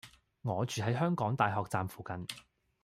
[0.41, 2.25] 我住喺香港大學站附近